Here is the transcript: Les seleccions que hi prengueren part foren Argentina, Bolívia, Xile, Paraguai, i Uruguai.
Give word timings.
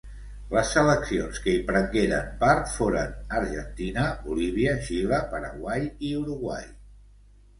Les 0.53 0.69
seleccions 0.75 1.41
que 1.43 1.51
hi 1.57 1.59
prengueren 1.65 2.31
part 2.39 2.71
foren 2.77 3.13
Argentina, 3.41 4.05
Bolívia, 4.23 4.73
Xile, 4.87 5.19
Paraguai, 5.35 5.85
i 6.09 6.15
Uruguai. 6.23 6.65